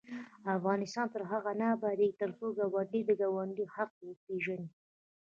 افغانستان 0.57 1.07
تر 1.13 1.21
هغو 1.31 1.51
نه 1.61 1.65
ابادیږي، 1.75 2.17
ترڅو 2.21 2.45
ګاونډي 2.57 3.01
د 3.05 3.11
ګاونډي 3.21 3.65
حق 3.75 3.91
وپيژني. 4.09 4.67